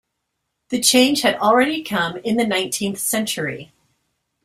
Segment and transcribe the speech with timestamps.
[0.69, 3.71] The change had already come in the nineteenth century.